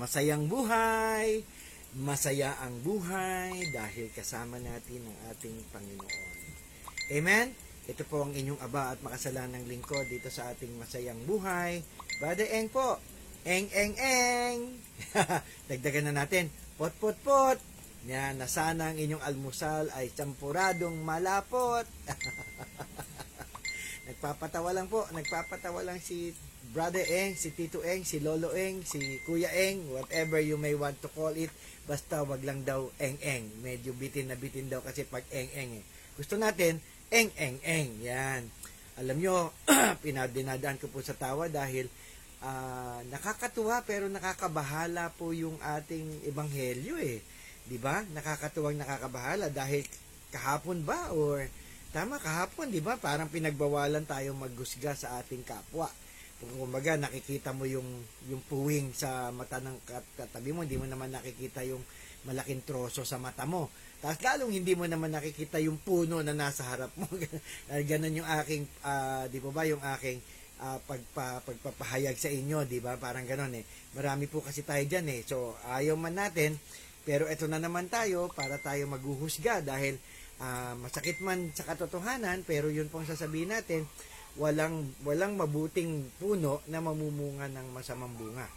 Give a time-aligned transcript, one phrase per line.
[0.00, 1.44] masayang buhay.
[2.00, 6.32] Masaya ang buhay dahil kasama natin ang ating Panginoon.
[7.12, 7.52] Amen?
[7.84, 11.84] Ito po ang inyong aba at makasalanang lingkod dito sa ating masayang buhay.
[12.22, 12.96] Brother Eng po.
[13.44, 14.80] Eng, eng, eng.
[15.68, 16.48] Dagdagan na natin.
[16.80, 17.58] Pot, pot, pot.
[18.08, 21.84] Yan, na sana ang inyong almusal ay champuradong malapot.
[24.08, 25.04] nagpapatawa lang po.
[25.12, 26.32] Nagpapatawa lang si
[26.70, 31.02] Brother Eng, si Tito Eng, si Lolo Eng, si Kuya Eng, whatever you may want
[31.02, 31.50] to call it.
[31.82, 33.58] Basta wag lang daw eng-eng.
[33.58, 35.84] Medyo bitin na bitin daw kasi pag eng-eng eh.
[36.14, 36.78] Gusto natin,
[37.10, 38.06] eng-eng-eng.
[38.06, 38.46] Yan.
[39.02, 39.50] Alam nyo,
[40.06, 41.90] pinadinadaan ko po sa tawa dahil
[42.46, 47.18] ah, nakakatuwa pero nakakabahala po yung ating ebanghelyo eh.
[47.66, 48.02] 'Di ba?
[48.14, 49.86] Nakakatuwang nakakabahala dahil
[50.30, 51.46] kahapon ba or
[51.90, 52.94] tama kahapon, 'di ba?
[52.98, 55.90] Parang pinagbawalan tayong maghusga sa ating kapwa.
[56.40, 57.84] Kumbaga nakikita mo yung
[58.32, 61.84] yung puwing sa mata ng kat- katabi mo, hindi mo naman nakikita yung
[62.24, 63.68] malaking troso sa mata mo.
[64.00, 67.04] Tapos lalong hindi mo naman nakikita yung puno na nasa harap mo.
[67.90, 70.20] Ganun yung aking, ah, di ba ba, yung aking
[70.64, 72.96] ah, pagpa, pagpapahayag sa inyo, di ba?
[72.96, 73.64] Parang ganun eh.
[73.96, 75.20] Marami po kasi tayo dyan eh.
[75.24, 76.56] So, ayaw man natin,
[77.04, 79.96] pero eto na naman tayo para tayo maghuhusga dahil
[80.40, 83.84] ah, masakit man sa katotohanan, pero yun pong sasabihin natin,
[84.40, 88.48] walang walang mabuting puno na mamumunga ng masamang bunga.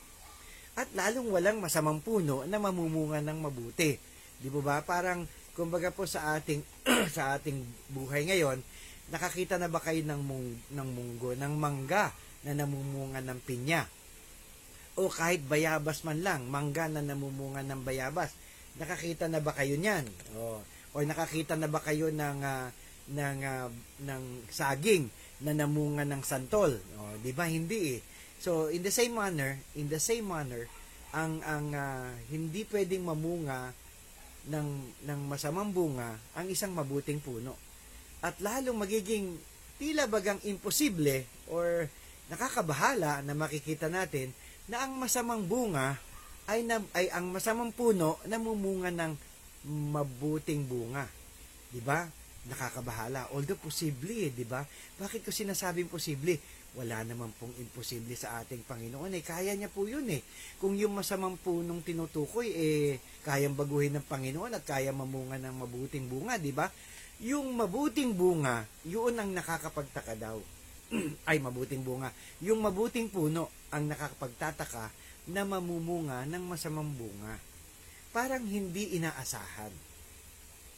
[0.80, 4.00] At lalong walang masamang puno na mamumunga ng mabuti.
[4.40, 4.76] Di ba ba?
[4.80, 6.64] Parang kumbaga po sa ating
[7.16, 7.62] sa ating
[7.92, 8.64] buhay ngayon,
[9.12, 12.16] nakakita na ba kayo ng mung, ng munggo, ng mangga
[12.48, 13.84] na namumunga ng pinya?
[14.96, 18.32] O kahit bayabas man lang, mangga na namumunga ng bayabas.
[18.80, 20.08] Nakakita na ba kayo niyan?
[20.40, 22.72] O, o nakakita na ba kayo ng ah,
[23.12, 25.12] ng ah, ng saging
[25.42, 26.78] na namunga ng santol?
[27.00, 28.02] O, 'di ba hindi eh.
[28.44, 30.68] So in the same manner, in the same manner,
[31.16, 33.74] ang ang ah, hindi pwedeng mamunga
[34.50, 34.70] ng
[35.08, 37.56] ng masamang bunga ang isang mabuting puno.
[38.20, 39.40] At lalong magiging
[39.80, 41.88] tila bagang imposible or
[42.32, 44.32] nakakabahala na makikita natin
[44.68, 46.00] na ang masamang bunga
[46.48, 49.14] ay, na, ay ang masamang puno namumunga ng
[49.92, 51.08] mabuting bunga.
[51.72, 52.08] 'Di ba?
[52.44, 53.32] Nakakabahala.
[53.32, 54.64] Although posible, eh, 'di ba?
[55.00, 56.36] Bakit ko sinasabing posible?
[56.74, 59.24] Wala naman pong imposible sa ating Panginoon eh.
[59.24, 60.20] Kaya niya po 'yun eh.
[60.60, 66.10] Kung yung masamang punong tinutukoy eh kayang baguhin ng Panginoon at kaya mamunga ng mabuting
[66.12, 66.68] bunga, 'di ba?
[67.24, 70.42] Yung mabuting bunga, yun ang nakakapagtaka daw.
[71.30, 72.12] ay mabuting bunga.
[72.44, 74.92] Yung mabuting puno ang nakakapagtataka
[75.32, 77.40] na mamumunga ng masamang bunga.
[78.14, 79.93] Parang hindi inaasahan.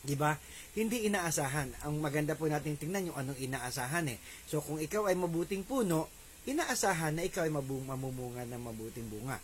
[0.06, 0.38] 'Di ba?
[0.78, 1.84] Hindi inaasahan.
[1.90, 4.22] Ang maganda po natin tingnan yung anong inaasahan eh.
[4.46, 6.08] So kung ikaw ay mabuting puno,
[6.46, 9.42] inaasahan na ikaw ay mamumunga ng mabuting bunga.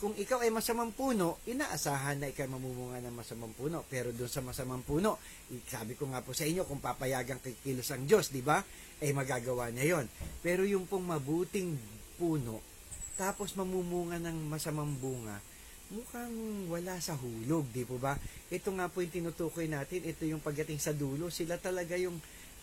[0.00, 3.84] Kung ikaw ay masamang puno, inaasahan na ikaw ay mamumunga ng masamang puno.
[3.84, 5.20] Pero doon sa masamang puno,
[5.68, 8.64] sabi ko nga po sa inyo, kung papayagang kikilos ang Diyos, di ba?
[8.96, 10.08] Eh magagawa niya yon.
[10.40, 11.76] Pero yung pong mabuting
[12.16, 12.64] puno,
[13.20, 15.36] tapos mamumunga ng masamang bunga,
[15.90, 18.14] mukhang wala sa hulog, di po ba?
[18.50, 22.18] Ito nga po yung tinutukoy natin, ito yung pagdating sa dulo, sila talaga yung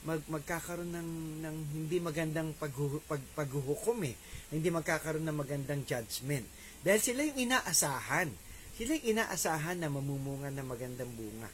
[0.07, 1.09] mag, magkakaroon ng,
[1.43, 4.15] ng hindi magandang paghu, pag, paghuhukom eh.
[4.47, 6.47] Hindi magkakaroon ng magandang judgment.
[6.79, 8.31] Dahil sila yung inaasahan.
[8.79, 11.49] Sila yung inaasahan na mamumunga ng magandang bunga.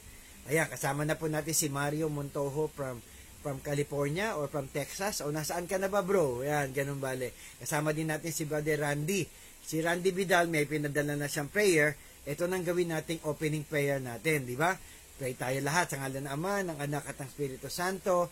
[0.46, 3.00] Ayan, kasama na po natin si Mario Montojo from
[3.44, 6.40] from California or from Texas o nasaan ka na ba bro?
[6.40, 7.36] Yan, ganun bale.
[7.60, 9.28] Kasama din natin si Brother Randy.
[9.64, 11.96] Si Randy Vidal may pinadala na siyang prayer.
[12.28, 14.76] Ito nang gawin nating opening prayer natin, di ba?
[15.16, 18.28] Pray tayo lahat sa ngalan ng Ama, ng Anak at ng Espiritu Santo.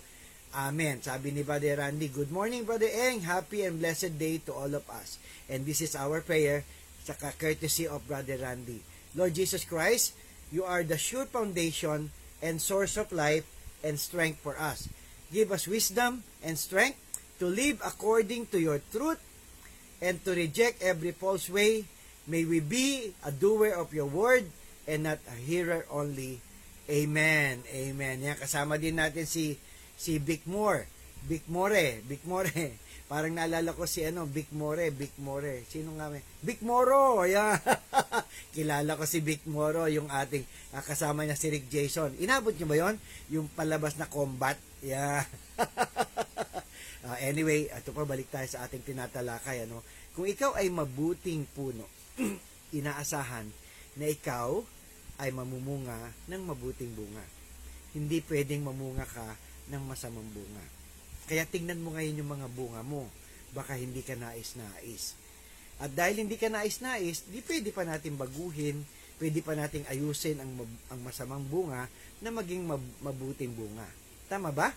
[0.53, 1.01] Amen.
[1.01, 3.25] Sabi ni Brother Randy, Good morning, Brother Eng.
[3.25, 5.17] Happy and blessed day to all of us.
[5.49, 6.69] And this is our prayer
[7.01, 8.85] sa courtesy of Brother Randy.
[9.17, 10.13] Lord Jesus Christ,
[10.53, 12.13] you are the sure foundation
[12.45, 13.49] and source of life
[13.81, 14.93] and strength for us.
[15.33, 17.01] Give us wisdom and strength
[17.41, 19.19] to live according to your truth
[20.03, 21.87] and to reject every false way.
[22.27, 24.51] May we be a doer of your word
[24.91, 26.43] and not a hearer only.
[26.91, 27.63] Amen.
[27.71, 28.17] Amen.
[28.19, 29.55] Yan, kasama din natin si
[29.95, 30.91] si Vic Moore.
[31.23, 32.51] Vic More, Vic More.
[33.13, 35.63] Parang naalala ko si ano, Vic More, Vic More.
[35.71, 36.25] Sino nga may?
[36.43, 37.23] Vic Moro.
[37.23, 37.61] Yan.
[38.57, 40.43] Kilala ko si Vic Moro, yung ating
[40.75, 42.17] ah, kasama niya si Rick Jason.
[42.19, 42.97] Inabot niyo ba 'yon?
[43.31, 44.59] Yung palabas na combat.
[44.83, 45.23] Yeah.
[47.03, 49.83] Ah, anyway, ito pa balik tayo sa ating tinatalakay ano.
[50.15, 51.83] Kung ikaw ay mabuting puno,
[52.79, 53.51] inaasahan
[53.99, 54.63] na ikaw
[55.19, 55.99] ay mamumunga
[56.31, 57.27] ng mabuting bunga.
[57.93, 59.35] Hindi pwedeng mamunga ka
[59.75, 60.63] ng masamang bunga.
[61.27, 63.11] Kaya tingnan mo ngayon yung mga bunga mo.
[63.53, 65.19] Baka hindi ka nais-nais.
[65.83, 68.81] At dahil hindi ka nais-nais, di pwede pa natin baguhin,
[69.19, 70.55] pwede pa nating ayusin ang,
[70.89, 71.91] ang masamang bunga
[72.23, 73.85] na maging mab- mabuting bunga.
[74.31, 74.73] Tama ba?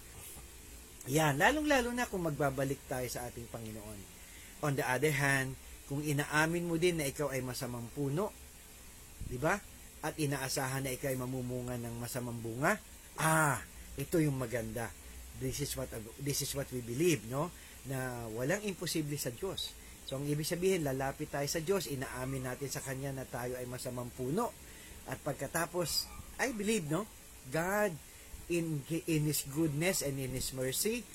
[1.06, 4.00] Yan, lalong-lalo na kung magbabalik tayo sa ating Panginoon.
[4.66, 5.54] On the other hand,
[5.86, 8.34] kung inaamin mo din na ikaw ay masamang puno,
[9.30, 9.54] di ba?
[10.02, 12.74] At inaasahan na ikaw ay mamumunga ng masamang bunga,
[13.22, 13.62] ah,
[13.94, 14.90] ito yung maganda.
[15.38, 17.54] This is what this is what we believe, no?
[17.86, 19.78] Na walang imposible sa Diyos.
[20.10, 23.69] So ang ibig sabihin, lalapit tayo sa Diyos, inaamin natin sa Kanya na tayo ay
[23.69, 24.54] masamang puno.
[25.06, 26.10] At pagkatapos,
[26.42, 27.06] I believe, no?
[27.54, 27.94] God
[28.51, 31.06] in in His goodness and in His mercy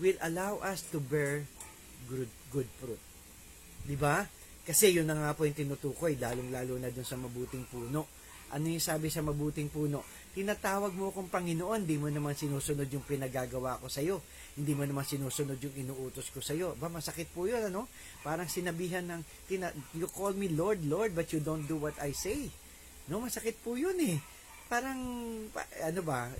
[0.00, 1.44] will allow us to bear
[2.08, 3.00] good good fruit.
[3.86, 4.26] 'Di ba?
[4.70, 8.06] Kasi yun na nga po yung tinutukoy, lalong-lalo na dun sa mabuting puno.
[8.50, 10.02] Ano yung sabi sa mabuting puno?
[10.30, 14.22] Tinatawag mo akong Panginoon, di mo naman sinusunod yung pinagagawa ko sa'yo.
[14.54, 16.78] Hindi mo naman sinusunod yung inuutos ko sa'yo.
[16.78, 17.90] Ba, masakit po yun, ano?
[18.22, 22.14] Parang sinabihan ng, tina, you call me Lord, Lord, but you don't do what I
[22.14, 22.50] say.
[23.10, 24.22] No, masakit po yun eh.
[24.70, 24.98] Parang,
[25.50, 26.30] pa, ano ba,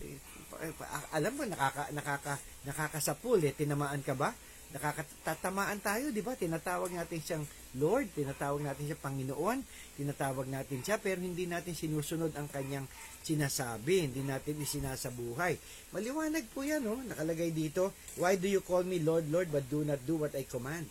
[1.15, 2.35] alam mo, nakaka, nakaka,
[2.67, 4.35] nakakasapul eh, tinamaan ka ba?
[4.71, 6.39] Nakakatatamaan tayo, di ba?
[6.39, 7.45] Tinatawag natin siyang
[7.79, 9.63] Lord, tinatawag natin siya Panginoon,
[9.99, 12.87] tinatawag natin siya, pero hindi natin sinusunod ang kanyang
[13.23, 15.59] sinasabi, hindi natin isinasabuhay.
[15.95, 16.99] Maliwanag po yan, no?
[17.03, 20.47] Nakalagay dito, Why do you call me Lord, Lord, but do not do what I
[20.47, 20.87] command?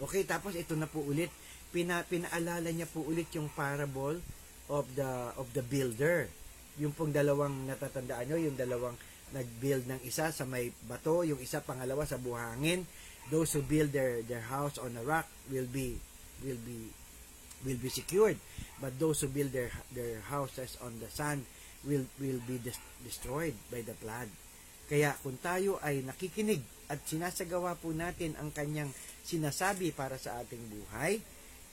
[0.00, 1.28] Okay, tapos ito na po ulit,
[1.72, 4.16] pina, pinaalala niya po ulit yung parable
[4.70, 6.30] of the of the builder.
[6.80, 8.96] Yung pong dalawang natatandaan nyo, yung dalawang
[9.30, 12.82] nag-build ng isa sa may bato, yung isa pangalawa sa buhangin.
[13.30, 15.94] Those who build their their house on a rock will be
[16.42, 16.90] will be
[17.62, 18.40] will be secured.
[18.80, 21.44] But those who build their their houses on the sand
[21.84, 24.32] will will be des- destroyed by the flood.
[24.90, 28.90] Kaya kung tayo ay nakikinig at sinasagawa po natin ang kanyang
[29.22, 31.22] sinasabi para sa ating buhay,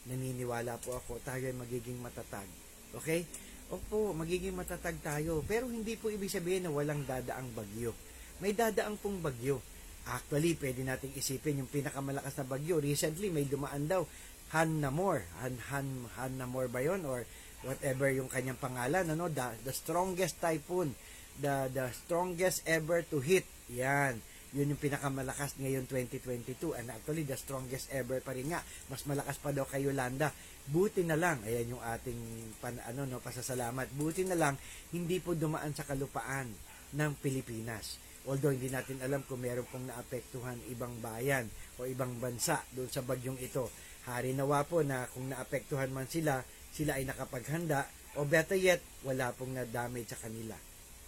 [0.06, 2.45] naniniwala po ako tayo ay magiging matatag.
[2.94, 3.25] Okay?
[3.68, 5.44] Opo, magiging matatag tayo.
[5.44, 7.92] Pero hindi po ibig sabihin na walang dadaang bagyo.
[8.40, 9.60] May dadaang pong bagyo.
[10.08, 12.80] Actually, pwede nating isipin yung pinakamalakas na bagyo.
[12.80, 14.08] Recently, may dumaan daw.
[14.56, 15.28] Han Namor.
[15.44, 17.04] Han, Han, Han Namor ba yun?
[17.04, 17.28] Or
[17.68, 19.04] whatever yung kanyang pangalan.
[19.12, 19.28] Ano?
[19.28, 20.96] The, the strongest typhoon.
[21.44, 23.44] The, the strongest ever to hit.
[23.68, 24.24] Yan.
[24.57, 26.74] Yun yung pinakamalakas ngayon 2022.
[26.74, 28.65] And actually, the strongest ever pa rin nga.
[28.89, 30.33] Mas malakas pa daw kay Yolanda.
[30.65, 32.18] Buti na lang, ayan yung ating
[32.57, 33.94] pan, ano, no, pasasalamat.
[33.94, 34.57] Buti na lang,
[34.89, 36.50] hindi po dumaan sa kalupaan
[36.98, 38.01] ng Pilipinas.
[38.25, 41.45] Although hindi natin alam kung meron pong naapektuhan ibang bayan
[41.77, 43.69] o ibang bansa doon sa bagyong ito.
[44.10, 46.42] Hari nawa po na kung naapektuhan man sila,
[46.74, 47.86] sila ay nakapaghanda
[48.18, 50.57] o better yet, wala pong na-damage sa kanila.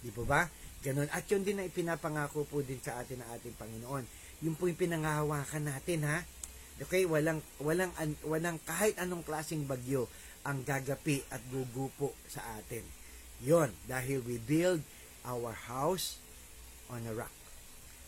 [0.00, 0.46] Di po ba?
[0.80, 1.08] Ganon.
[1.12, 4.04] At yun din na ipinapangako po din sa atin ng ating Panginoon.
[4.40, 6.24] Yung po yung pinangahawakan natin ha.
[6.80, 10.08] Okay, walang walang an, walang kahit anong klaseng bagyo
[10.48, 12.80] ang gagapi at gugupo sa atin.
[13.44, 14.80] 'Yon, dahil we build
[15.28, 16.16] our house
[16.88, 17.32] on a rock.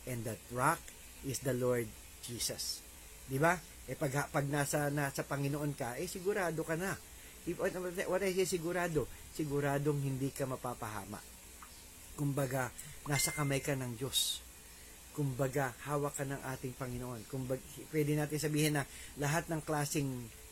[0.08, 0.80] And that rock
[1.28, 1.84] is the Lord
[2.24, 2.80] Jesus.
[3.28, 3.60] 'Di ba?
[3.84, 6.96] Eh pag pag nasa nasa Panginoon ka, eh sigurado ka na.
[7.44, 9.04] If, what I say sigurado?
[9.34, 11.31] Siguradong hindi ka mapapahama.
[12.14, 12.70] Kumbaga,
[13.08, 14.42] nasa kamay ka ng Diyos
[15.12, 17.28] kumbaga hawak ka ng ating Panginoon.
[17.28, 17.60] Kumbaga,
[17.92, 18.84] pwede natin sabihin na
[19.20, 20.08] lahat ng klasing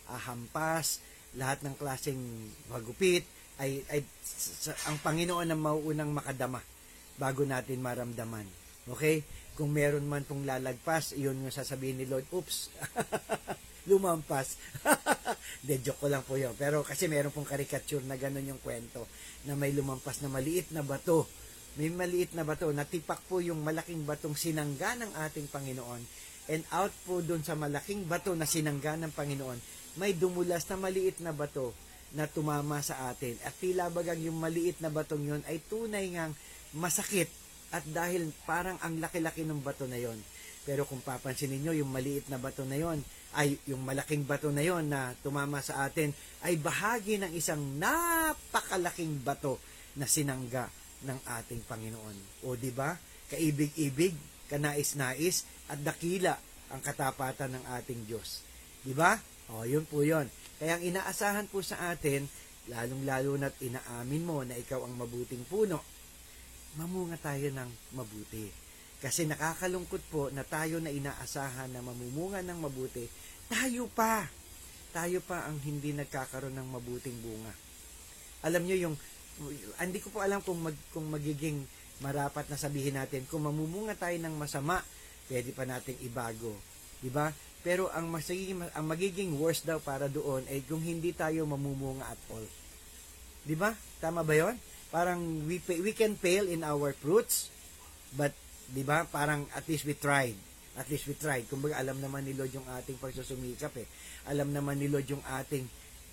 [0.08, 1.00] uh, hampas,
[1.32, 2.20] lahat ng klasing
[2.68, 3.24] magupit
[3.60, 6.60] ay, ay sa, ang Panginoon ang mauunang makadama
[7.16, 8.44] bago natin maramdaman.
[8.88, 9.24] Okay?
[9.56, 12.72] Kung meron man pong lalagpas, iyon yung sasabihin ni Lord, oops,
[13.90, 14.56] lumampas.
[15.66, 16.56] De, joke ko lang po yun.
[16.56, 19.04] Pero kasi meron pong caricature na ganun yung kwento
[19.44, 21.28] na may lumampas na maliit na bato
[21.78, 26.02] may maliit na bato, natipak po yung malaking batong sinangga ng ating Panginoon
[26.50, 29.58] and out po dun sa malaking bato na sinangga ng Panginoon,
[30.02, 31.70] may dumulas na maliit na bato
[32.10, 33.38] na tumama sa atin.
[33.46, 36.34] At tila bagang yung maliit na batong yun ay tunay ngang
[36.74, 37.30] masakit
[37.70, 40.18] at dahil parang ang laki-laki ng bato na yon.
[40.66, 42.98] Pero kung papansin niyo yung maliit na bato na yon
[43.38, 46.10] ay yung malaking bato na yon na tumama sa atin
[46.42, 49.62] ay bahagi ng isang napakalaking bato
[49.94, 52.46] na sinangga ng ating Panginoon.
[52.46, 52.96] O di ba?
[53.30, 54.14] Kaibig-ibig,
[54.50, 56.34] kanais-nais at dakila
[56.70, 58.42] ang katapatan ng ating Diyos.
[58.82, 59.18] Di ba?
[59.50, 60.30] O, yun po yun.
[60.60, 62.26] Kaya ang inaasahan po sa atin,
[62.70, 65.82] lalong-lalo na't inaamin mo na ikaw ang mabuting puno,
[66.78, 68.46] mamunga tayo ng mabuti.
[69.00, 73.08] Kasi nakakalungkot po na tayo na inaasahan na mamumunga ng mabuti,
[73.48, 74.28] tayo pa,
[74.92, 77.54] tayo pa ang hindi nagkakaroon ng mabuting bunga.
[78.44, 78.96] Alam nyo yung
[79.80, 81.64] hindi ko po alam kung mag, kung magiging
[82.00, 84.80] marapat na sabihin natin kung mamumunga tayo ng masama,
[85.28, 86.56] pwede pa nating ibago.
[87.00, 87.32] 'Di ba?
[87.60, 92.20] Pero ang magiging, ang magiging worst daw para doon ay kung hindi tayo mamumunga at
[92.32, 92.46] all.
[93.44, 93.76] 'Di ba?
[94.00, 94.56] Tama ba 'yon?
[94.90, 97.52] Parang we we can fail in our fruits,
[98.16, 98.32] but
[98.72, 99.04] 'di ba?
[99.08, 100.36] Parang at least we tried.
[100.78, 101.44] At least we tried.
[101.50, 103.86] Kumbaga alam naman ni Lord yung ating pagsusumikap eh.
[104.30, 105.66] Alam naman ni Lord yung ating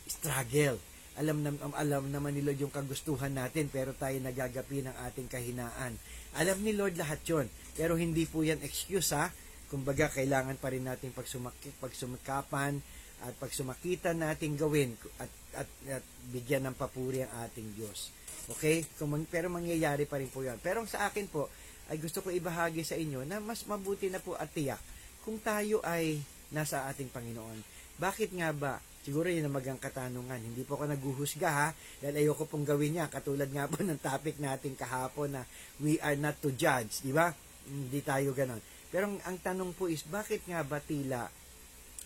[0.10, 0.76] struggle.
[1.18, 5.98] Alam nam alam naman ni Lord yung kagustuhan natin pero tayo nagagapi ng ating kahinaan.
[6.38, 7.50] Alam ni Lord lahat 'yon.
[7.74, 9.34] Pero hindi po 'yan excuse ha.
[9.68, 12.80] Kumbaga kailangan pa rin nating pagsumaki, pagsumikapan
[13.28, 18.14] at pagsumakitan nating gawin at, at, at bigyan ng papuri ang ating Diyos.
[18.54, 18.86] Okay?
[19.28, 20.62] Pero mangyayari pa rin po yan.
[20.62, 21.50] Pero sa akin po,
[21.88, 24.80] ay gusto ko ibahagi sa inyo na mas mabuti na po at tiyak
[25.24, 26.20] kung tayo ay
[26.52, 27.60] nasa ating Panginoon.
[28.00, 28.80] Bakit nga ba?
[29.08, 30.36] Siguro yun ang magang katanungan.
[30.36, 31.68] Hindi po ako naguhusga ha,
[32.04, 33.08] dahil ayoko pong gawin niya.
[33.08, 35.48] Katulad nga po ng topic natin kahapon na
[35.80, 37.32] we are not to judge, di ba?
[37.72, 38.60] Hindi tayo ganon.
[38.92, 41.24] Pero ang, ang tanong po is, bakit nga ba tila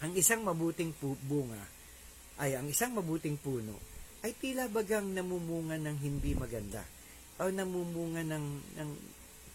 [0.02, 1.62] ang isang mabuting bunga
[2.42, 3.78] ay ang isang mabuting puno
[4.26, 6.82] ay tila bagang namumunga ng hindi maganda
[7.38, 8.46] o namumunga ng
[8.82, 8.90] ng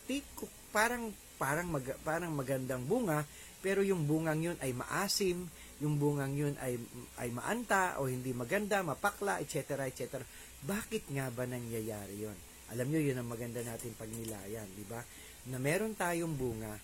[0.07, 3.27] tiko, parang parang mag, parang magandang bunga
[3.59, 5.51] pero yung bungang yun ay maasim
[5.85, 6.81] yung bungang yun ay
[7.21, 10.25] ay maanta o hindi maganda mapakla etc etc
[10.65, 12.39] bakit nga ba nangyayari yon
[12.73, 15.05] alam nyo yun ang maganda natin pagnilayan di ba
[15.53, 16.75] na meron tayong bunga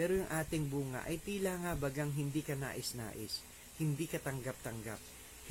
[0.00, 3.44] pero yung ating bunga ay tila nga bagang hindi ka nais-nais,
[3.76, 4.96] hindi ka tanggap-tanggap,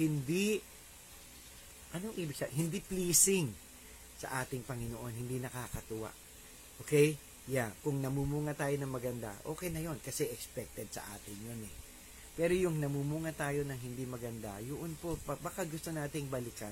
[0.02, 0.58] hindi,
[1.94, 2.66] anong ibig sabihin?
[2.66, 3.48] Hindi pleasing
[4.18, 6.10] sa ating Panginoon, hindi nakakatuwa.
[6.82, 7.14] Okay?
[7.46, 11.74] Yeah, kung namumunga tayo ng maganda, okay na yon kasi expected sa atin yun eh.
[12.40, 16.72] Pero yung namumunga tayo ng hindi maganda, yun po, baka gusto nating balikan.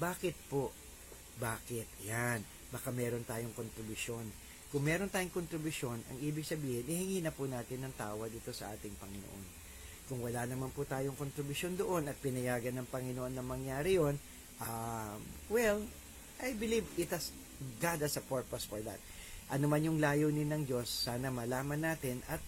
[0.00, 0.72] Bakit po?
[1.36, 2.08] Bakit?
[2.08, 2.40] Yan.
[2.72, 4.24] Baka meron tayong kontribusyon.
[4.72, 8.72] Kung meron tayong kontribusyon, ang ibig sabihin, ihingi na po natin ng tawa dito sa
[8.72, 9.44] ating Panginoon.
[10.08, 14.16] Kung wala naman po tayong kontribusyon doon at pinayagan ng Panginoon na mangyari yon,
[14.64, 15.20] um,
[15.52, 15.84] well,
[16.40, 17.36] I believe it has,
[17.84, 18.96] God has a purpose for that.
[19.52, 22.40] Ano man yung layunin ng Diyos, sana malaman natin at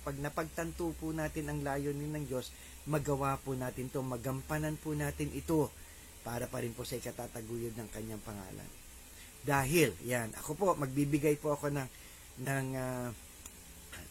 [0.00, 2.52] pag napagtanto po natin ang layunin ng Diyos,
[2.88, 5.68] magawa po natin to, magampanan po natin ito
[6.24, 8.68] para pa rin po sa ikatataguyod ng kanyang pangalan.
[9.40, 11.88] Dahil, yan, ako po, magbibigay po ako ng,
[12.44, 13.08] ng ah,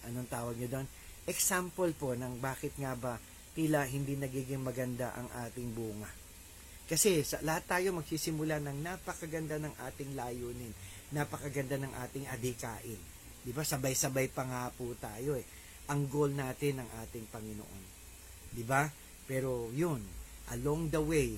[0.09, 0.87] anong tawag nyo doon?
[1.29, 3.21] Example po ng bakit nga ba
[3.53, 6.09] tila hindi nagiging maganda ang ating bunga.
[6.89, 10.73] Kasi sa, lahat tayo magsisimula ng napakaganda ng ating layunin,
[11.13, 12.97] napakaganda ng ating adikain.
[13.45, 13.61] Di ba?
[13.61, 15.45] Sabay-sabay pa nga po tayo eh.
[15.89, 17.83] Ang goal natin ng ating Panginoon.
[18.53, 18.85] Di ba?
[19.25, 20.01] Pero yun,
[20.53, 21.37] along the way,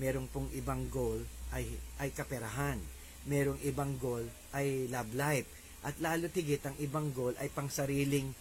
[0.00, 1.20] merong pong ibang goal
[1.52, 1.68] ay,
[2.00, 2.80] ay kaperahan.
[3.28, 4.24] Merong ibang goal
[4.56, 5.48] ay love life.
[5.84, 8.32] At lalo tigit, ang ibang goal ay pang sariling,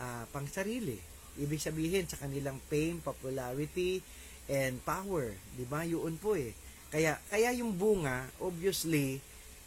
[0.00, 0.96] ah, pang sarili.
[1.40, 4.00] Ibig sabihin sa kanilang fame, popularity,
[4.48, 5.32] and power.
[5.56, 5.84] Di ba?
[5.84, 6.52] Yun po eh.
[6.88, 9.20] Kaya, kaya yung bunga, obviously,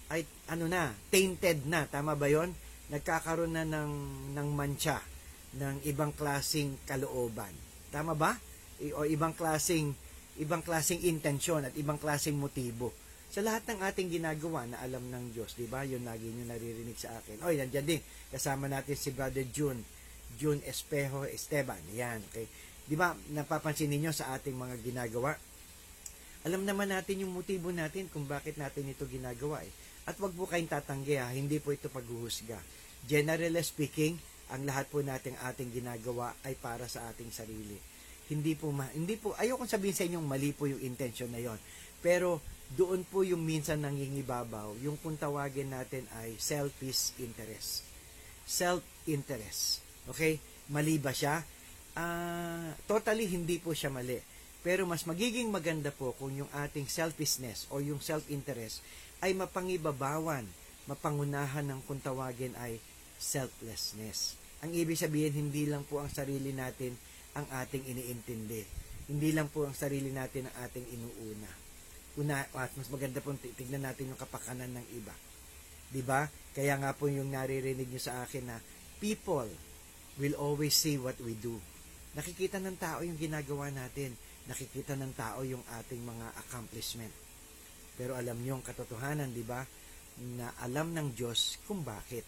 [0.10, 1.86] ay ano na, tainted na.
[1.86, 2.53] Tama ba yon?
[2.89, 3.93] Nagkakaroon na ng,
[4.38, 5.11] ng mancha
[5.58, 7.51] ng ibang klasing kalooban.
[7.91, 8.39] Tama ba?
[8.96, 9.91] O ibang klasing
[10.39, 12.96] ibang klasing intensyon at ibang klasing motibo.
[13.31, 15.88] Sa lahat ng ating ginagawa na alam ng Diyos, di ba?
[15.88, 17.39] Yun lagi nyo naririnig sa akin.
[17.48, 18.01] Oy, nandiyan din.
[18.27, 19.79] Kasama natin si Brother June.
[20.36, 21.79] June Espejo Esteban.
[21.96, 22.48] Yan, okay.
[22.84, 25.31] Di ba, napapansin ninyo sa ating mga ginagawa?
[26.43, 29.72] Alam naman natin yung motibo natin kung bakit natin ito ginagawa eh.
[30.10, 32.58] At wag po kayong tatanggi ha, hindi po ito paghuhusga.
[33.05, 34.17] Generally speaking,
[34.51, 37.79] ang lahat po nating ating ginagawa ay para sa ating sarili.
[38.27, 41.60] Hindi po ma, hindi po ayoko sabihin sa inyong mali po yung intention na yon.
[42.03, 47.84] Pero doon po yung minsan nangingibabaw, yung kung tawagin natin ay selfish interest.
[48.48, 49.84] Self-interest.
[50.08, 50.39] Okay?
[50.72, 51.43] Mali ba siya?
[51.96, 54.20] Ah, totally hindi po siya mali.
[54.62, 58.79] Pero mas magiging maganda po kung yung ating selfishness o yung self-interest
[59.20, 60.46] ay mapangibabawan,
[60.88, 62.79] mapangunahan ng kung tawagin ay
[63.22, 64.40] selflessness.
[64.62, 66.94] Ang ibig sabihin, hindi lang po ang sarili natin
[67.34, 68.62] ang ating iniintindi.
[69.10, 71.51] Hindi lang po ang sarili natin ang ating inuuna.
[72.22, 75.15] Una, at mas maganda po tignan natin yung kapakanan ng iba.
[76.06, 76.30] ba?
[76.53, 78.58] Kaya nga po yung naririnig niyo sa akin na
[79.01, 79.50] people
[80.22, 81.58] will always see what we do.
[82.13, 84.13] Nakikita ng tao yung ginagawa natin.
[84.46, 87.13] Nakikita ng tao yung ating mga accomplishment.
[87.96, 89.63] Pero alam niyo ang katotohanan, 'di ba?
[90.36, 92.27] Na alam ng Diyos kung bakit.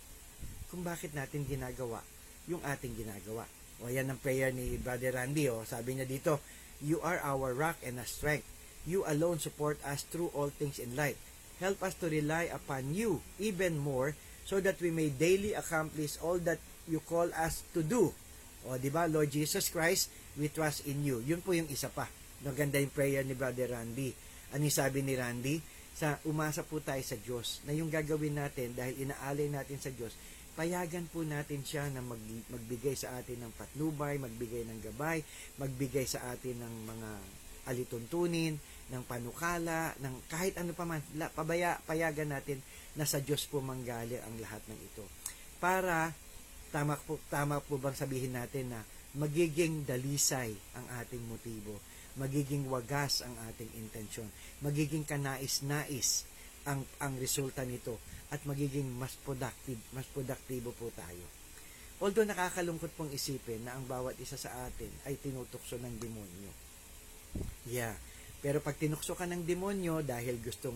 [0.72, 2.00] Kung bakit natin ginagawa
[2.47, 3.47] yung ating ginagawa.
[3.83, 5.51] O yan ang prayer ni Brother Randy.
[5.51, 6.39] O, sabi niya dito,
[6.83, 8.47] You are our rock and a strength.
[8.83, 11.15] You alone support us through all things in life.
[11.63, 16.35] Help us to rely upon you even more so that we may daily accomplish all
[16.43, 18.12] that you call us to do.
[18.67, 19.07] O, di ba?
[19.07, 21.23] Lord Jesus Christ, we trust in you.
[21.23, 22.07] Yun po yung isa pa.
[22.43, 24.12] Maganda yung prayer ni Brother Randy.
[24.51, 25.63] Ano sabi ni Randy?
[25.93, 30.12] Sa umasa po tayo sa Diyos na yung gagawin natin dahil inaalay natin sa Diyos,
[30.53, 35.25] payagan po natin siya na mag, magbigay sa atin ng patnubay, magbigay ng gabay,
[35.57, 37.10] magbigay sa atin ng mga
[37.63, 38.60] alituntunin,
[38.91, 42.60] ng panukala, ng kahit ano pa man, la, pabaya, payagan natin
[42.93, 45.05] na sa Diyos po manggali ang lahat ng ito.
[45.57, 46.12] Para
[46.69, 48.81] tama po, tama po bang sabihin natin na
[49.17, 51.77] magiging dalisay ang ating motibo,
[52.17, 54.29] magiging wagas ang ating intensyon,
[54.62, 56.25] magiging kanais-nais
[56.70, 58.00] ang, ang resulta nito,
[58.34, 61.25] at magiging mas productive, mas produktibo po tayo.
[62.01, 66.51] Although nakakalungkot pong isipin na ang bawat isa sa atin ay tinutukso ng demonyo.
[67.70, 67.96] Yeah.
[68.43, 70.75] Pero pag tinukso ka ng demonyo dahil gustong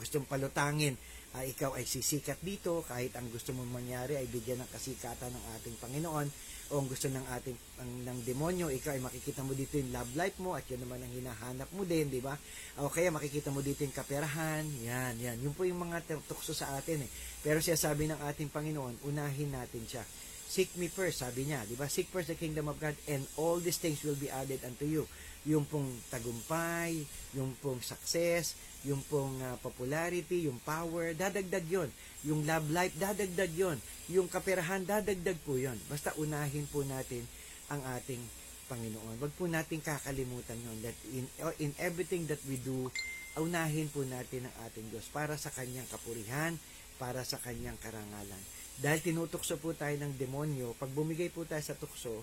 [0.00, 0.96] gustong palutangin,
[1.36, 5.44] ah, ikaw ay sisikat dito kahit ang gusto mong mangyari ay bigyan ng kasikatan ng
[5.60, 6.28] ating Panginoon
[6.72, 10.08] o ang gusto ng ating ang, ng demonyo, ikaw ay makikita mo dito yung love
[10.16, 12.32] life mo at yun naman ang hinahanap mo din, di ba?
[12.80, 15.36] O kaya makikita mo dito yung kaperahan, yan, yan.
[15.36, 17.10] Yun po yung mga tukso sa atin eh.
[17.44, 20.00] Pero siya sabi ng ating Panginoon, unahin natin siya.
[20.48, 21.92] Seek me first, sabi niya, di ba?
[21.92, 25.04] Seek first the kingdom of God and all these things will be added unto you
[25.42, 27.02] yung pong tagumpay,
[27.34, 28.54] yung pong success,
[28.86, 31.90] yung pong uh, popularity, yung power, dadagdag yon
[32.26, 33.78] Yung love life, dadagdag yon
[34.10, 37.26] Yung kaperahan, dadagdag po yon Basta unahin po natin
[37.70, 38.22] ang ating
[38.70, 39.18] Panginoon.
[39.18, 41.26] Wag po natin kakalimutan yon that in,
[41.58, 42.90] in everything that we do,
[43.38, 46.54] unahin po natin ang ating Diyos para sa kanyang kapurihan,
[47.02, 48.42] para sa kanyang karangalan.
[48.78, 52.22] Dahil tinutukso po tayo ng demonyo, pag bumigay po tayo sa tukso,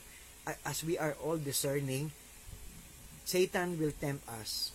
[0.66, 2.10] as we are all discerning,
[3.30, 4.74] Satan will tempt us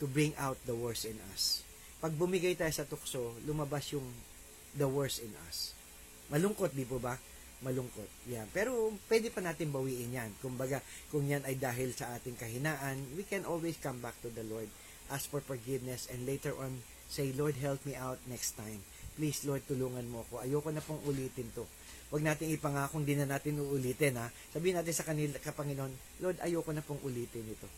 [0.00, 1.60] to bring out the worst in us.
[2.00, 4.08] Pag bumigay tayo sa tukso, lumabas yung
[4.72, 5.76] the worst in us.
[6.32, 7.20] Malungkot, di po ba?
[7.60, 8.08] Malungkot.
[8.32, 8.48] Yan.
[8.56, 10.32] Pero pwede pa natin bawiin yan.
[10.40, 10.80] Kumbaga,
[11.12, 14.72] kung yan ay dahil sa ating kahinaan, we can always come back to the Lord,
[15.12, 16.80] ask for forgiveness, and later on,
[17.12, 18.80] say, Lord, help me out next time.
[19.18, 20.42] Please, Lord, tulungan mo ako.
[20.44, 21.66] Ayoko na pong ulitin to
[22.10, 24.26] Huwag natin ipangakong di na natin uulitin ha.
[24.50, 27.70] Sabihin natin sa kanila, ka Panginoon, Lord, ayoko na pong ulitin ito.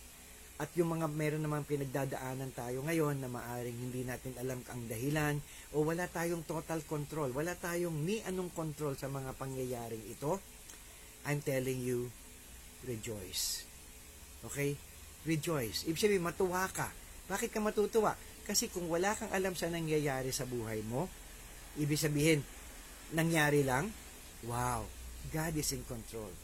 [0.57, 5.37] At yung mga meron namang pinagdadaanan tayo ngayon na maaring hindi natin alam ang dahilan
[5.77, 10.41] o wala tayong total control, wala tayong ni anong control sa mga pangyayaring ito,
[11.29, 12.09] I'm telling you,
[12.89, 13.69] rejoice.
[14.49, 14.81] Okay?
[15.29, 15.85] Rejoice.
[15.85, 16.89] Ibig sabihin, matuwa ka.
[17.29, 18.17] Bakit ka matutuwa?
[18.49, 21.07] Kasi kung wala kang alam sa nangyayari sa buhay mo,
[21.81, 22.41] ibig sabihin,
[23.13, 23.93] nangyari lang,
[24.43, 24.91] Wow,
[25.31, 26.35] God is in control.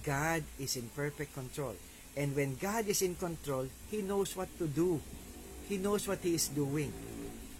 [0.00, 1.76] God is in perfect control.
[2.16, 4.96] And when God is in control, He knows what to do.
[5.68, 6.88] He knows what He is doing.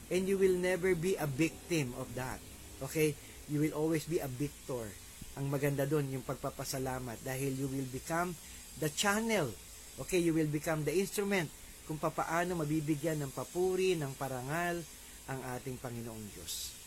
[0.08, 2.40] And you will never be a victim of that.
[2.80, 3.12] Okay?
[3.50, 4.88] You will always be a victor.
[5.36, 8.32] Ang maganda doon, yung pagpapasalamat dahil you will become
[8.80, 9.52] the channel.
[10.00, 10.22] Okay?
[10.24, 11.52] You will become the instrument
[11.84, 14.80] kung papaano mabibigyan ng papuri, ng parangal
[15.28, 16.83] ang ating Panginoong Diyos.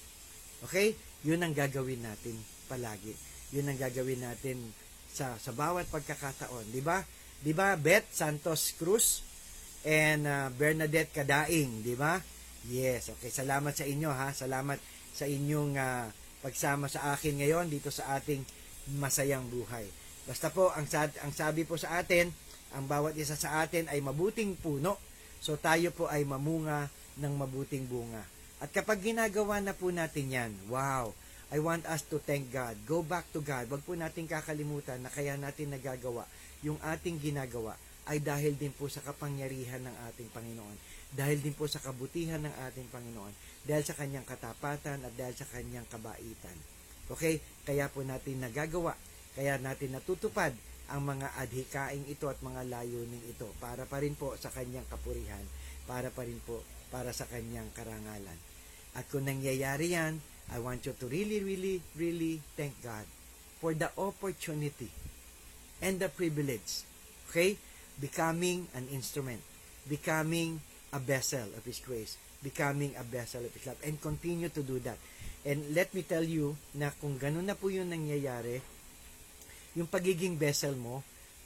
[0.66, 0.98] Okay?
[1.28, 3.14] Yun ang gagawin natin palagi.
[3.54, 4.58] Yun ang gagawin natin
[5.08, 7.02] sa sa bawat pagkakataon, di ba?
[7.38, 9.22] Di ba Beth Santos Cruz
[9.86, 12.20] and uh, Bernadette Kadaing, di ba?
[12.68, 13.32] Yes, okay.
[13.32, 14.36] Salamat sa inyo ha.
[14.36, 14.78] Salamat
[15.16, 16.12] sa inyong uh,
[16.44, 18.44] pagsama sa akin ngayon dito sa ating
[19.00, 19.88] masayang buhay.
[20.28, 22.28] Basta po ang ang sabi po sa atin,
[22.76, 25.00] ang bawat isa sa atin ay mabuting puno.
[25.40, 28.37] So tayo po ay mamunga ng mabuting bunga.
[28.58, 31.14] At kapag ginagawa na po natin 'yan, wow,
[31.48, 32.76] I want us to thank God.
[32.84, 33.72] Go back to God.
[33.72, 36.28] Wag po natin kakalimutan na kaya natin nagagawa
[36.66, 40.78] yung ating ginagawa ay dahil din po sa kapangyarihan ng ating Panginoon.
[41.12, 43.32] Dahil din po sa kabutihan ng ating Panginoon.
[43.68, 46.56] Dahil sa kanyang katapatan at dahil sa kanyang kabaitan.
[47.12, 47.40] Okay?
[47.68, 48.96] Kaya po natin nagagawa.
[49.36, 50.56] Kaya natin natutupad
[50.88, 55.44] ang mga adhikaing ito at mga layuning ito para pa rin po sa kanyang kapurihan,
[55.88, 58.38] para pa rin po para sa kanyang karangalan.
[58.94, 60.20] At kung nangyayari yan,
[60.52, 63.04] I want you to really, really, really thank God
[63.60, 64.88] for the opportunity
[65.84, 66.88] and the privilege,
[67.30, 67.60] okay?
[68.00, 69.42] Becoming an instrument,
[69.90, 70.62] becoming
[70.94, 74.80] a vessel of His grace, becoming a vessel of His love, and continue to do
[74.86, 74.98] that.
[75.44, 78.64] And let me tell you na kung ganun na po yung nangyayari,
[79.78, 81.04] yung pagiging vessel mo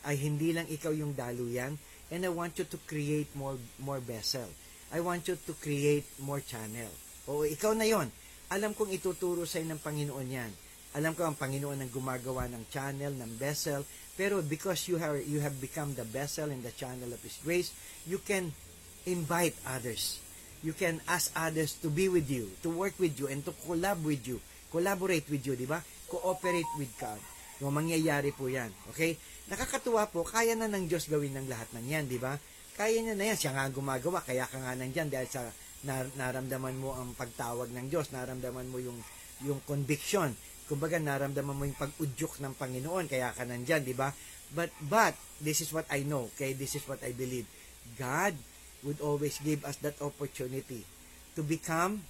[0.07, 1.75] ay hindi lang ikaw yung daluyan,
[2.11, 4.45] and I want you to create more more vessel.
[4.91, 6.91] I want you to create more channel.
[7.31, 8.11] O ikaw na yon
[8.51, 10.51] alam kong ituturo sa ng Panginoon yan.
[10.91, 13.87] Alam ko ang Panginoon ang gumagawa ng channel, ng vessel,
[14.19, 17.71] pero because you have, you have become the vessel in the channel of His grace,
[18.03, 18.51] you can
[19.07, 20.19] invite others.
[20.59, 24.03] You can ask others to be with you, to work with you, and to collab
[24.03, 25.79] with you, collaborate with you, di ba?
[26.11, 27.17] Cooperate with God.
[27.61, 28.73] O mangyayari po yan.
[28.89, 29.15] Okay?
[29.47, 32.37] Nakakatuwa po, kaya na ng Diyos gawin ng lahat ng yan, di ba?
[32.73, 33.37] Kaya niya na yan.
[33.37, 35.45] Siya nga gumagawa, kaya ka nga nandyan dahil sa
[35.85, 38.97] nar- naramdaman mo ang pagtawag ng Diyos, naramdaman mo yung,
[39.45, 40.33] yung conviction.
[40.65, 44.09] Kumbaga, naramdaman mo yung pag-udyok ng Panginoon, kaya ka nandyan, di ba?
[44.51, 46.57] But, but, this is what I know, okay?
[46.57, 47.45] This is what I believe.
[47.99, 48.33] God
[48.81, 50.81] would always give us that opportunity
[51.37, 52.01] to become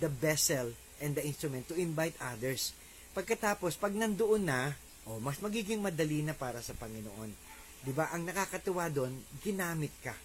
[0.00, 0.72] the vessel
[1.02, 2.72] and the instrument to invite others.
[3.14, 4.74] Pagkatapos, pag nandoon na,
[5.06, 7.30] oh, mas magiging madali na para sa Panginoon.
[7.84, 8.10] 'Di ba?
[8.10, 9.12] Ang nakakatuwa doon,
[9.44, 10.16] ginamit ka.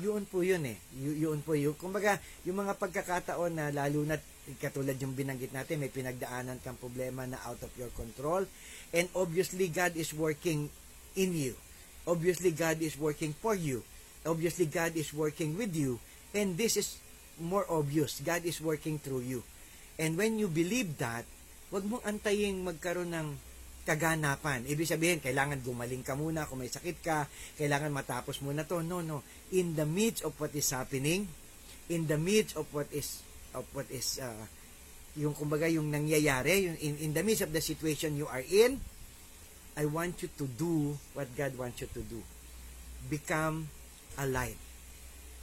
[0.00, 0.80] Yun po yun eh.
[0.96, 1.76] Y- yun po yun.
[1.76, 2.16] Kumbaga,
[2.48, 4.16] yung mga pagkakataon na lalo na
[4.56, 8.48] katulad yung binanggit natin, may pinagdaanan kang problema na out of your control.
[8.96, 10.72] And obviously, God is working
[11.14, 11.54] in you.
[12.08, 13.84] Obviously, God is working for you.
[14.24, 16.00] Obviously, God is working with you.
[16.32, 16.96] And this is
[17.36, 18.24] more obvious.
[18.24, 19.44] God is working through you.
[20.00, 21.28] And when you believe that,
[21.70, 23.28] wag mong antayin magkaroon ng
[23.86, 24.66] kaganapan.
[24.68, 28.84] Ibig sabihin, kailangan gumaling ka muna kung may sakit ka, kailangan matapos muna to.
[28.84, 29.24] No, no.
[29.56, 31.26] In the midst of what is happening,
[31.90, 34.46] in the midst of what is of what is uh,
[35.18, 38.78] yung kumbaga yung nangyayari, yung in, in the midst of the situation you are in,
[39.74, 42.22] I want you to do what God wants you to do.
[43.10, 43.66] Become
[44.20, 44.58] a light.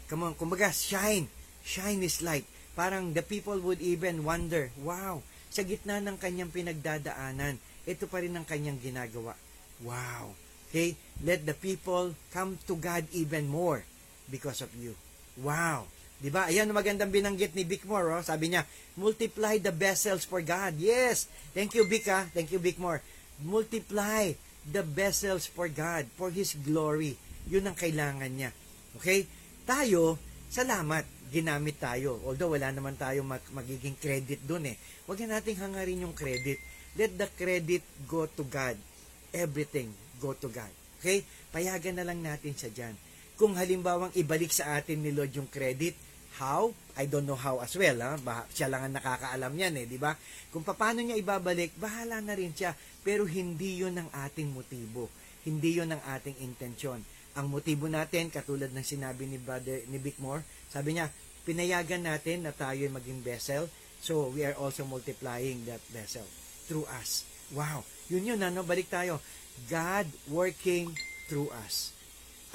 [0.07, 1.27] Come on, kumbaga shine.
[1.67, 2.47] Shine is light.
[2.77, 5.19] Parang the people would even wonder, wow,
[5.57, 7.57] sa gitna ng kanyang pinagdadaanan,
[7.89, 9.33] ito pa rin ang kanyang ginagawa.
[9.81, 10.37] Wow.
[10.69, 10.93] Okay?
[11.25, 13.81] Let the people come to God even more
[14.29, 14.93] because of you.
[15.41, 15.89] Wow.
[16.21, 16.49] 'Di ba?
[16.49, 18.21] Ayan ang magandang binanggit ni Bickmore, oh.
[18.25, 18.65] Sabi niya,
[18.97, 20.77] multiply the vessels for God.
[20.77, 21.29] Yes.
[21.57, 22.29] Thank you, Bick, ah.
[22.29, 23.01] Thank you, Bickmore.
[23.41, 24.33] Multiply
[24.65, 27.17] the vessels for God, for His glory.
[27.47, 28.49] Yun ang kailangan niya.
[28.97, 29.29] Okay?
[29.63, 30.17] Tayo,
[30.49, 31.16] salamat.
[31.27, 32.23] Ginamit tayo.
[32.23, 34.75] Although wala naman tayo mag- magiging credit dun eh.
[35.03, 36.59] Huwag na nating hangarin yung credit.
[36.95, 38.79] Let the credit go to God.
[39.35, 40.71] Everything go to God.
[40.97, 41.21] Okay?
[41.53, 42.95] Payagan na lang natin siya dyan.
[43.37, 45.93] Kung halimbawang ibalik sa atin ni Lord yung credit,
[46.41, 46.73] how?
[46.97, 48.01] I don't know how as well.
[48.01, 48.17] Ha?
[48.17, 50.17] Bah- siya lang ang nakakaalam yan eh, di ba?
[50.49, 52.73] Kung paano niya ibabalik, bahala na rin siya.
[53.05, 55.11] Pero hindi yun ang ating motibo.
[55.45, 57.05] Hindi yun ang ating intensyon.
[57.37, 61.07] Ang motibo natin, katulad ng sinabi ni Brother ni Bickmore, sabi niya,
[61.47, 63.71] pinayagan natin na tayo ay maging vessel,
[64.03, 66.27] so we are also multiplying that vessel
[66.67, 67.23] through us.
[67.55, 67.87] Wow!
[68.11, 68.63] Yun yun, ano?
[68.67, 69.23] Balik tayo.
[69.71, 70.91] God working
[71.31, 71.95] through us.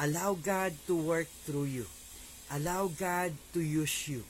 [0.00, 1.86] Allow God to work through you.
[2.52, 4.24] Allow God to use you.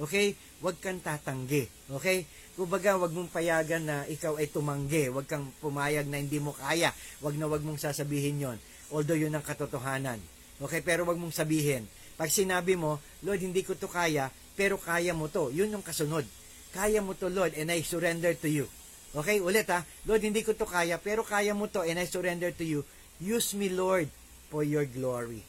[0.00, 0.32] Okay?
[0.64, 1.68] Huwag kang tatanggi.
[1.92, 2.24] Okay?
[2.56, 5.12] Kumbaga, huwag mong payagan na ikaw ay tumanggi.
[5.12, 6.92] Huwag kang pumayag na hindi mo kaya.
[7.20, 8.58] Huwag na huwag mong sasabihin yon.
[8.92, 10.20] Although yun ang katotohanan.
[10.60, 10.80] Okay?
[10.80, 11.84] Pero huwag mong sabihin.
[12.20, 15.48] Pag sinabi mo, Lord, hindi ko to kaya, pero kaya mo to.
[15.48, 16.28] Yun yung kasunod.
[16.76, 18.68] Kaya mo to, Lord, and I surrender to you.
[19.16, 19.40] Okay?
[19.40, 19.88] Ulit ha.
[20.04, 22.84] Lord, hindi ko to kaya, pero kaya mo to, and I surrender to you.
[23.24, 24.12] Use me, Lord,
[24.52, 25.40] for your glory.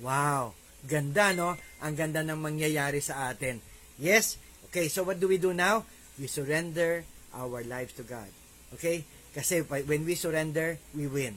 [0.00, 0.56] Wow!
[0.88, 1.52] Ganda, no?
[1.84, 3.60] Ang ganda ng mangyayari sa atin.
[4.00, 4.40] Yes?
[4.72, 5.84] Okay, so what do we do now?
[6.16, 7.04] We surrender
[7.36, 8.32] our lives to God.
[8.72, 9.04] Okay?
[9.36, 11.36] Kasi when we surrender, we win.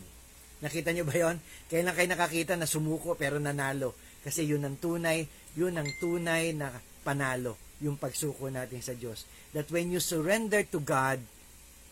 [0.60, 1.36] Nakita nyo ba yon?
[1.72, 3.96] Kailan kayo nakakita na sumuko pero nanalo?
[4.23, 5.23] Kasi yun ang tunay,
[5.55, 6.71] yun ang tunay na
[7.03, 9.23] panalo, yung pagsuko natin sa Diyos.
[9.55, 11.23] That when you surrender to God,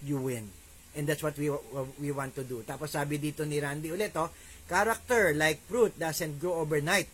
[0.04, 0.52] you win.
[0.98, 1.54] And that's what we
[2.02, 2.66] we want to do.
[2.66, 4.34] Tapos sabi dito ni Randy ulit, oh,
[4.66, 7.08] character like fruit doesn't grow overnight.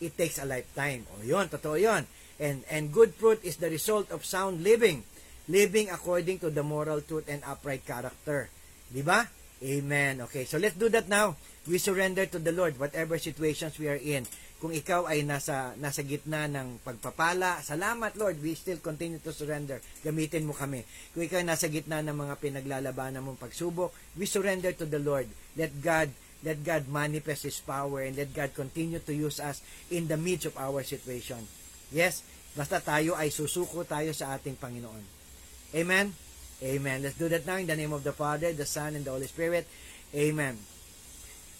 [0.00, 1.08] It takes a lifetime.
[1.16, 2.04] O yun, totoo yun.
[2.36, 5.04] And, and good fruit is the result of sound living.
[5.48, 8.50] Living according to the moral truth and upright character.
[8.92, 9.24] Di ba?
[9.64, 10.20] Amen.
[10.28, 11.36] Okay, so let's do that now.
[11.64, 14.28] We surrender to the Lord whatever situations we are in.
[14.56, 19.84] Kung ikaw ay nasa nasa gitna ng pagpapala, salamat Lord, we still continue to surrender.
[20.00, 20.80] Gamitin mo kami.
[21.12, 25.28] Kung ikaw ay nasa gitna ng mga pinaglalabanan mong pagsubok, we surrender to the Lord.
[25.60, 26.08] Let God
[26.40, 29.60] let God manifest His power and let God continue to use us
[29.92, 31.44] in the midst of our situation.
[31.92, 32.24] Yes,
[32.56, 35.04] basta tayo ay susuko tayo sa ating Panginoon.
[35.76, 36.16] Amen?
[36.64, 37.04] Amen.
[37.04, 39.28] Let's do that now in the name of the Father, the Son, and the Holy
[39.28, 39.68] Spirit.
[40.16, 40.56] Amen.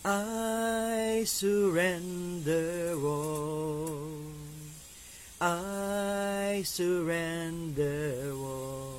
[0.07, 0.86] I
[1.25, 4.11] surrender all.
[5.41, 8.97] I surrender all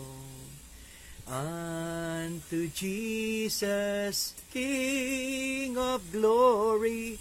[1.28, 7.20] unto Jesus, King of glory.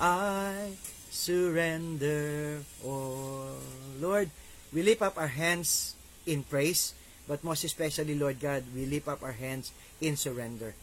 [0.00, 0.76] I
[1.10, 3.56] surrender all.
[4.00, 4.30] Lord,
[4.72, 6.92] we lift up our hands in praise,
[7.26, 10.74] but most especially, Lord God, we lift up our hands in surrender.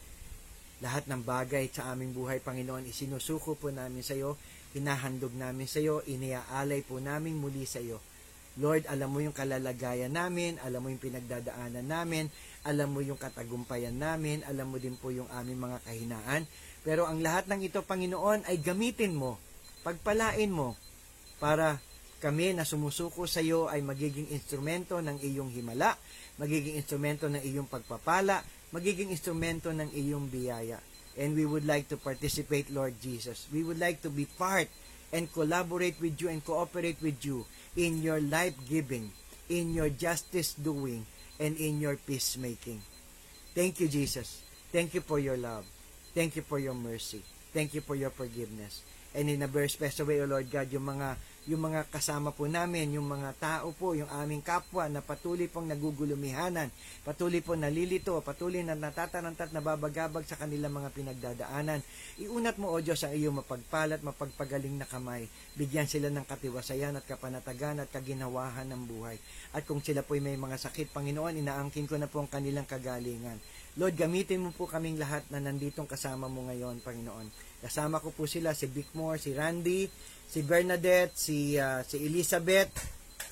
[0.83, 4.35] Lahat ng bagay sa aming buhay, Panginoon, isinusuko po namin sa iyo,
[4.75, 8.03] hinahandog namin sa iyo, iniaalay po namin muli sa iyo.
[8.59, 12.27] Lord, alam mo yung kalalagayan namin, alam mo yung pinagdadaanan namin,
[12.67, 16.43] alam mo yung katagumpayan namin, alam mo din po yung aming mga kahinaan.
[16.83, 19.39] Pero ang lahat ng ito, Panginoon, ay gamitin mo,
[19.87, 20.75] pagpalain mo,
[21.39, 21.79] para
[22.19, 25.95] kami na sumusuko sa iyo ay magiging instrumento ng iyong himala,
[26.35, 28.43] magiging instrumento ng iyong pagpapala,
[28.73, 30.81] magiging instrumento ng iyong biyaya.
[31.13, 33.45] And we would like to participate, Lord Jesus.
[33.53, 34.65] We would like to be part
[35.13, 37.45] and collaborate with you and cooperate with you
[37.77, 39.13] in your life giving,
[39.45, 41.05] in your justice doing,
[41.37, 42.81] and in your peacemaking.
[43.53, 44.41] Thank you, Jesus.
[44.73, 45.69] Thank you for your love.
[46.17, 47.21] Thank you for your mercy.
[47.53, 48.81] Thank you for your forgiveness.
[49.13, 52.47] And in a very special way, O Lord God, yung mga yung mga kasama po
[52.47, 56.71] namin, yung mga tao po, yung aming kapwa na patuloy pong nagugulumihanan,
[57.03, 61.83] patuloy po nalilito, patuloy na natatarantat, nababagabag sa kanilang mga pinagdadaanan.
[62.23, 65.27] Iunat mo, O Diyos, ang iyong mapagpalat, mapagpagaling na kamay.
[65.59, 69.19] Bigyan sila ng katiwasayan at kapanatagan at kaginawahan ng buhay.
[69.51, 73.35] At kung sila po may mga sakit, Panginoon, inaangkin ko na po ang kanilang kagalingan.
[73.73, 77.25] Lord, gamitin mo po kaming lahat na nanditong kasama mo ngayon, Panginoon.
[77.57, 79.89] Kasama ko po sila, si Bickmore, si Randy,
[80.29, 82.69] si Bernadette, si, ah, si Elizabeth,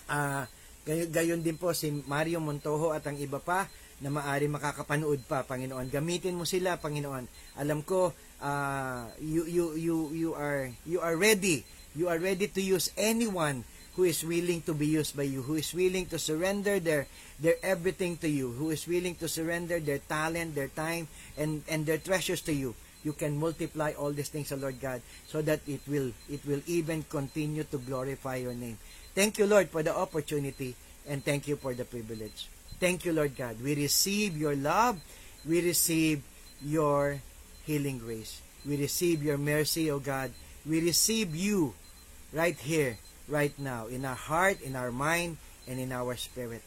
[0.10, 0.50] ah
[0.82, 3.70] gayon, gayon din po si Mario Montojo at ang iba pa
[4.02, 5.94] na maari makakapanood pa, Panginoon.
[5.94, 7.30] Gamitin mo sila, Panginoon.
[7.62, 8.10] Alam ko,
[8.42, 11.62] ah, you, you, you, you, are, you are ready.
[11.94, 13.62] You are ready to use anyone
[14.02, 17.06] who is willing to be used by you, who is willing to surrender their
[17.38, 21.06] their everything to you, who is willing to surrender their talent, their time,
[21.38, 22.74] and and their treasures to you.
[23.06, 26.66] You can multiply all these things, O Lord God, so that it will it will
[26.66, 28.82] even continue to glorify your name.
[29.14, 30.74] Thank you, Lord, for the opportunity,
[31.06, 32.50] and thank you for the privilege.
[32.82, 33.62] Thank you, Lord God.
[33.62, 34.98] We receive your love.
[35.46, 36.26] We receive
[36.58, 37.22] your
[37.70, 38.42] healing grace.
[38.66, 40.34] We receive your mercy, O God.
[40.66, 41.78] We receive you
[42.34, 42.98] right here,
[43.32, 46.62] right now, in our heart, in our mind, and in our spirit.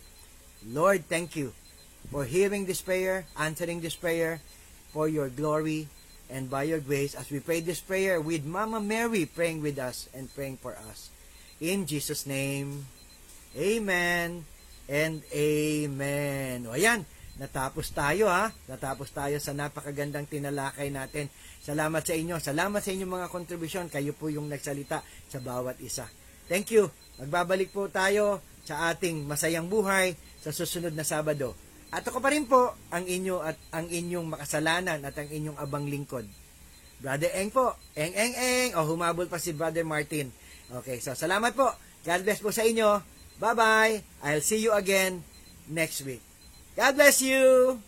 [0.65, 1.53] Lord, thank you
[2.09, 4.41] for hearing this prayer, answering this prayer,
[4.91, 5.93] for your glory,
[6.33, 10.09] and by your grace, as we pray this prayer with Mama Mary praying with us
[10.17, 11.13] and praying for us.
[11.61, 12.89] In Jesus' name,
[13.55, 14.49] Amen
[14.89, 16.67] and Amen.
[16.67, 17.05] O ayan,
[17.37, 18.51] natapos tayo ha.
[18.67, 21.29] Natapos tayo sa napakagandang tinalakay natin.
[21.61, 22.37] Salamat sa inyo.
[22.41, 23.87] Salamat sa inyong mga kontribusyon.
[23.93, 26.09] Kayo po yung nagsalita sa bawat isa.
[26.51, 26.93] Thank you.
[27.21, 31.55] Magbabalik po tayo sa ating masayang buhay sa susunod na Sabado.
[31.95, 35.87] At ako pa rin po ang inyo at ang inyong makasalanan at ang inyong abang
[35.87, 36.27] lingkod.
[36.99, 37.77] Brother Eng po.
[37.95, 38.71] Eng, eng, eng.
[38.75, 40.33] O, humabol pa si Brother Martin.
[40.83, 41.71] Okay, so salamat po.
[42.03, 42.99] God bless po sa inyo.
[43.39, 44.25] Bye-bye.
[44.27, 45.23] I'll see you again
[45.71, 46.25] next week.
[46.75, 47.79] God bless you.